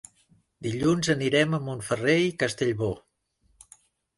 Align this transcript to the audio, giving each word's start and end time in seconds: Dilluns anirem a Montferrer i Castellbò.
Dilluns 0.67 1.09
anirem 1.15 1.53
a 1.57 1.61
Montferrer 1.67 2.17
i 2.23 2.35
Castellbò. 2.45 2.91